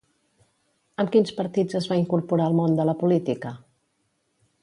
Amb 1.03 1.11
quins 1.15 1.33
partits 1.41 1.77
es 1.81 1.89
va 1.91 1.99
incorporar 2.01 2.47
al 2.51 2.57
món 2.61 2.75
de 2.79 2.87
la 2.93 2.97
política? 3.05 3.55